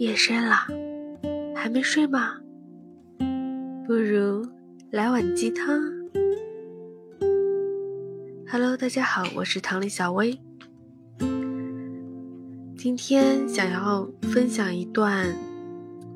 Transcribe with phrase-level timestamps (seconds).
[0.00, 0.66] 夜深了，
[1.54, 2.38] 还没睡吗？
[3.86, 4.42] 不如
[4.90, 5.78] 来碗鸡汤。
[8.50, 10.40] Hello，大家好，我是唐里小薇。
[12.78, 15.36] 今天想要分享一段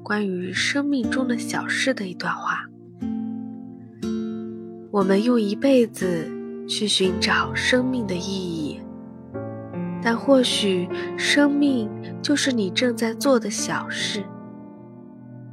[0.03, 2.65] 关于生命中的小事的一段话。
[4.91, 6.27] 我们用一辈子
[6.67, 8.81] 去寻找生命的意义。
[10.05, 10.87] 但或许，
[11.17, 11.91] 生命
[12.21, 14.23] 就是你正在做的小事，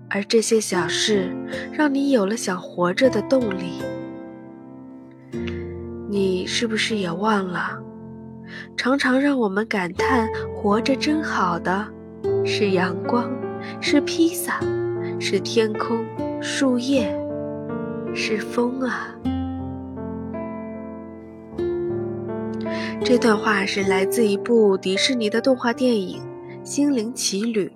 [0.10, 1.34] 而这些小事
[1.72, 3.82] 让你有了想活着的动力。
[6.10, 7.82] 你是不是也忘了，
[8.76, 11.88] 常常让我们感叹活着真好的，
[12.46, 13.32] 是阳光，
[13.80, 14.60] 是披萨，
[15.18, 16.06] 是天空，
[16.42, 17.18] 树叶，
[18.14, 19.16] 是风啊。
[23.04, 26.20] 这段话是来自一部迪士尼的动画电影
[26.64, 27.72] 《心灵奇旅》。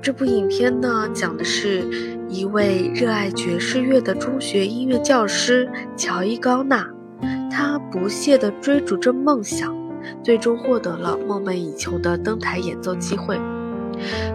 [0.00, 1.82] 这部影片呢，讲的是
[2.28, 6.88] 一位热爱爵士乐的中学音乐教师乔伊·高纳，
[7.50, 9.76] 他不懈地追逐着梦想，
[10.22, 13.36] 最终获得了梦寐以求的登台演奏机会。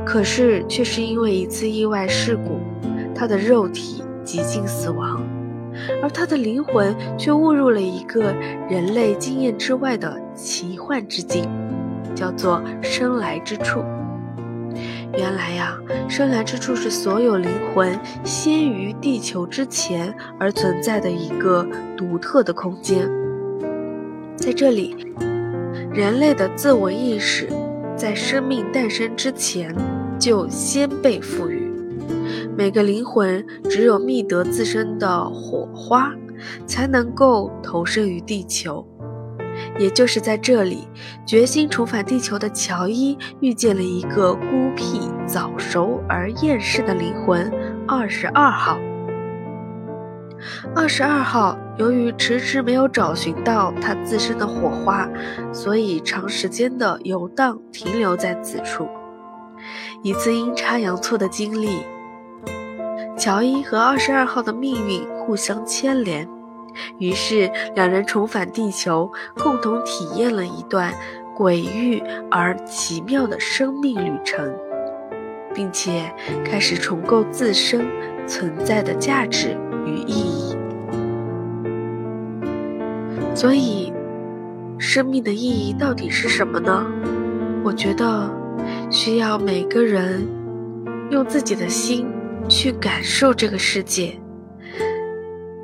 [0.05, 2.59] 可是，却是因为一次意外事故，
[3.15, 5.25] 他的肉体几近死亡。
[6.01, 8.33] 而他的灵魂却误入了一个
[8.69, 11.49] 人类经验之外的奇幻之境，
[12.15, 13.83] 叫做生来之处。
[15.17, 15.75] 原来呀，
[16.07, 21.67] 生来之处是所有灵魂先于地球之前而存在的一个
[21.97, 23.09] 独特的空间。
[24.37, 24.95] 在这里，
[25.91, 27.49] 人类的自我意识
[27.95, 29.75] 在生命诞生之前
[30.19, 31.58] 就先被赋予。
[32.59, 36.11] 每个灵魂只有觅得自身的火花，
[36.67, 38.85] 才能够投身于地球。
[39.79, 40.85] 也就是在这里，
[41.25, 47.49] 决心重返地球的乔伊遇见了一个孤僻、早熟而厌世的灵魂——
[47.87, 48.77] 二十二号。
[50.75, 55.07] 二十二号由于迟迟没有找寻到他自身的火花，
[55.53, 58.85] 所以长时间的游荡停留在此处。
[60.03, 61.85] 一次阴差阳错的经历。
[63.19, 66.25] 乔伊和二十二号的命运互相牵连，
[66.99, 70.93] 于是两人重返地球，共同体验了一段
[71.37, 74.49] 诡异而奇妙的生命旅程，
[75.53, 76.09] 并且
[76.45, 77.85] 开始重构自身
[78.25, 80.55] 存在的价值与意义。
[83.35, 83.91] 所以，
[84.77, 86.85] 生命的意义到底是什么呢？
[87.65, 88.31] 我觉得，
[88.89, 90.25] 需要每个人
[91.11, 92.07] 用自己的心。
[92.47, 94.19] 去感受这个世界，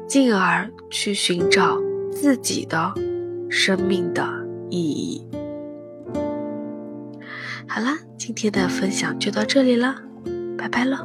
[0.08, 1.80] 进而去寻找
[2.12, 2.94] 自己的
[3.50, 4.28] 生命的
[4.70, 5.28] 意义。
[7.68, 9.96] 好啦，今天的分享就到这里了，
[10.58, 11.04] 拜拜了。